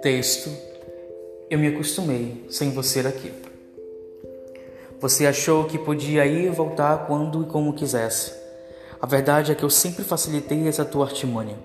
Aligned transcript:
Texto: 0.00 0.50
Eu 1.50 1.58
me 1.58 1.68
acostumei 1.68 2.46
sem 2.48 2.70
você 2.70 3.00
aqui. 3.00 3.32
Você 5.00 5.26
achou 5.26 5.64
que 5.64 5.78
podia 5.78 6.24
ir 6.26 6.46
e 6.46 6.50
voltar 6.50 7.06
quando 7.06 7.42
e 7.42 7.46
como 7.46 7.74
quisesse. 7.74 8.32
A 9.00 9.06
verdade 9.06 9.52
é 9.52 9.54
que 9.54 9.64
eu 9.64 9.70
sempre 9.70 10.04
facilitei 10.04 10.66
essa 10.66 10.84
tua 10.84 11.06
artimanha. 11.06 11.58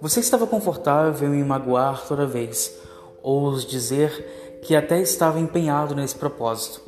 Você 0.00 0.20
estava 0.20 0.46
confortável 0.46 1.28
em 1.28 1.38
me 1.38 1.44
magoar 1.44 2.06
toda 2.06 2.26
vez, 2.26 2.78
ouso 3.22 3.66
dizer 3.66 4.60
que 4.62 4.74
até 4.76 5.00
estava 5.00 5.38
empenhado 5.38 5.94
nesse 5.94 6.14
propósito. 6.14 6.80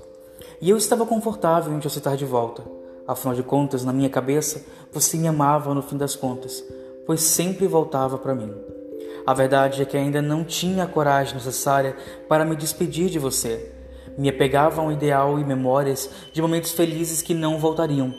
E 0.60 0.70
eu 0.70 0.76
estava 0.76 1.04
confortável 1.04 1.74
em 1.74 1.78
te 1.78 1.86
aceitar 1.86 2.16
de 2.16 2.24
volta. 2.24 2.79
Afinal 3.10 3.34
de 3.34 3.42
contas, 3.42 3.84
na 3.84 3.92
minha 3.92 4.08
cabeça, 4.08 4.64
você 4.92 5.16
me 5.16 5.26
amava 5.26 5.74
no 5.74 5.82
fim 5.82 5.96
das 5.96 6.14
contas, 6.14 6.64
pois 7.04 7.20
sempre 7.20 7.66
voltava 7.66 8.16
para 8.16 8.36
mim. 8.36 8.54
A 9.26 9.34
verdade 9.34 9.82
é 9.82 9.84
que 9.84 9.96
ainda 9.96 10.22
não 10.22 10.44
tinha 10.44 10.84
a 10.84 10.86
coragem 10.86 11.34
necessária 11.34 11.96
para 12.28 12.44
me 12.44 12.54
despedir 12.54 13.10
de 13.10 13.18
você. 13.18 13.72
Me 14.16 14.28
apegava 14.28 14.80
a 14.80 14.84
um 14.84 14.92
ideal 14.92 15.40
e 15.40 15.44
memórias 15.44 16.08
de 16.32 16.40
momentos 16.40 16.70
felizes 16.70 17.20
que 17.20 17.34
não 17.34 17.58
voltariam. 17.58 18.14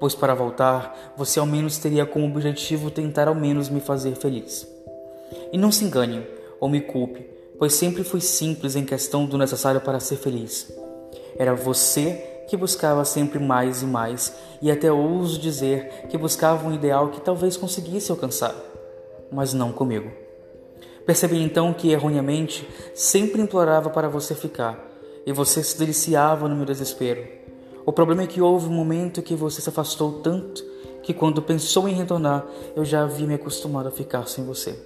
Pois 0.00 0.12
para 0.12 0.34
voltar, 0.34 1.14
você 1.16 1.38
ao 1.38 1.46
menos 1.46 1.78
teria 1.78 2.04
como 2.04 2.26
objetivo 2.26 2.90
tentar 2.90 3.28
ao 3.28 3.34
menos 3.34 3.68
me 3.68 3.80
fazer 3.80 4.16
feliz. 4.16 4.66
E 5.52 5.56
não 5.56 5.70
se 5.70 5.84
engane 5.84 6.26
ou 6.58 6.68
me 6.68 6.80
culpe, 6.80 7.30
pois 7.60 7.74
sempre 7.74 8.02
fui 8.02 8.20
simples 8.20 8.74
em 8.74 8.84
questão 8.84 9.24
do 9.24 9.38
necessário 9.38 9.80
para 9.80 10.00
ser 10.00 10.16
feliz. 10.16 10.76
Era 11.38 11.54
você 11.54 12.35
que 12.46 12.56
buscava 12.56 13.04
sempre 13.04 13.38
mais 13.38 13.82
e 13.82 13.86
mais, 13.86 14.34
e 14.62 14.70
até 14.70 14.90
ouso 14.90 15.38
dizer 15.38 16.06
que 16.08 16.16
buscava 16.16 16.66
um 16.66 16.74
ideal 16.74 17.08
que 17.08 17.20
talvez 17.20 17.56
conseguisse 17.56 18.10
alcançar, 18.10 18.54
mas 19.30 19.52
não 19.52 19.72
comigo. 19.72 20.10
Percebi 21.04 21.40
então 21.40 21.72
que, 21.72 21.90
erroneamente, 21.90 22.68
sempre 22.94 23.40
implorava 23.40 23.90
para 23.90 24.08
você 24.08 24.34
ficar, 24.34 24.78
e 25.24 25.32
você 25.32 25.62
se 25.62 25.78
deliciava 25.78 26.48
no 26.48 26.56
meu 26.56 26.64
desespero. 26.64 27.26
O 27.84 27.92
problema 27.92 28.22
é 28.22 28.26
que 28.26 28.40
houve 28.40 28.66
um 28.66 28.72
momento 28.72 29.22
que 29.22 29.34
você 29.34 29.60
se 29.60 29.68
afastou 29.68 30.20
tanto 30.20 30.64
que, 31.02 31.14
quando 31.14 31.40
pensou 31.40 31.88
em 31.88 31.94
retornar, 31.94 32.44
eu 32.74 32.84
já 32.84 33.04
havia 33.04 33.26
me 33.26 33.34
acostumado 33.34 33.88
a 33.88 33.92
ficar 33.92 34.26
sem 34.28 34.44
você. 34.44 34.76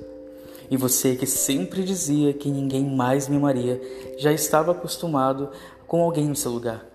E 0.70 0.76
você, 0.76 1.16
que 1.16 1.26
sempre 1.26 1.82
dizia 1.82 2.34
que 2.34 2.50
ninguém 2.50 2.84
mais 2.84 3.26
me 3.26 3.36
amaria, 3.36 3.80
já 4.18 4.30
estava 4.30 4.72
acostumado 4.72 5.48
com 5.86 6.02
alguém 6.02 6.28
no 6.28 6.36
seu 6.36 6.52
lugar. 6.52 6.89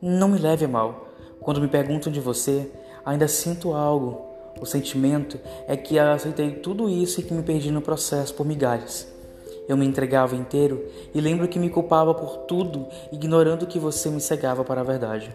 Não 0.00 0.28
me 0.28 0.38
leve 0.38 0.66
mal. 0.66 1.08
Quando 1.40 1.60
me 1.60 1.68
perguntam 1.68 2.12
de 2.12 2.20
você, 2.20 2.70
ainda 3.04 3.26
sinto 3.26 3.72
algo, 3.72 4.26
o 4.60 4.66
sentimento 4.66 5.40
é 5.66 5.74
que 5.74 5.98
aceitei 5.98 6.50
tudo 6.50 6.88
isso 6.88 7.20
e 7.20 7.22
que 7.22 7.32
me 7.32 7.42
perdi 7.42 7.70
no 7.70 7.80
processo 7.80 8.34
por 8.34 8.44
migalhas. 8.44 9.08
Eu 9.66 9.76
me 9.76 9.86
entregava 9.86 10.36
inteiro 10.36 10.84
e 11.14 11.20
lembro 11.20 11.48
que 11.48 11.58
me 11.58 11.70
culpava 11.70 12.12
por 12.12 12.38
tudo, 12.46 12.86
ignorando 13.10 13.66
que 13.66 13.78
você 13.78 14.10
me 14.10 14.20
cegava 14.20 14.62
para 14.64 14.82
a 14.82 14.84
verdade. 14.84 15.34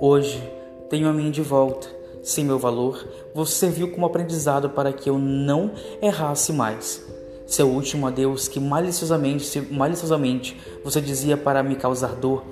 Hoje 0.00 0.42
tenho 0.88 1.06
a 1.06 1.12
mim 1.12 1.30
de 1.30 1.42
volta, 1.42 1.88
sem 2.22 2.44
meu 2.44 2.58
valor, 2.58 3.06
você 3.34 3.52
serviu 3.52 3.92
como 3.92 4.06
aprendizado 4.06 4.70
para 4.70 4.92
que 4.94 5.10
eu 5.10 5.18
não 5.18 5.72
errasse 6.00 6.54
mais. 6.54 7.04
Seu 7.46 7.68
último 7.68 8.06
adeus, 8.06 8.48
que 8.48 8.58
maliciosamente, 8.58 9.60
maliciosamente 9.70 10.58
você 10.82 11.00
dizia 11.00 11.36
para 11.36 11.62
me 11.62 11.76
causar 11.76 12.14
dor, 12.14 12.44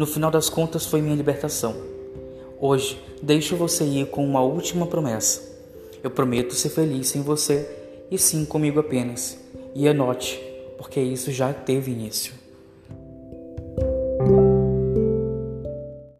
no 0.00 0.06
final 0.06 0.30
das 0.30 0.48
contas 0.48 0.86
foi 0.86 1.02
minha 1.02 1.14
libertação. 1.14 1.76
Hoje, 2.58 2.98
deixo 3.22 3.54
você 3.54 3.84
ir 3.84 4.06
com 4.06 4.24
uma 4.24 4.40
última 4.40 4.86
promessa. 4.86 5.42
Eu 6.02 6.10
prometo 6.10 6.54
ser 6.54 6.70
feliz 6.70 7.08
sem 7.08 7.20
você 7.20 7.68
e 8.10 8.16
sim 8.16 8.46
comigo 8.46 8.80
apenas. 8.80 9.36
E 9.74 9.86
anote, 9.86 10.40
porque 10.78 10.98
isso 10.98 11.30
já 11.30 11.52
teve 11.52 11.92
início. 11.92 12.32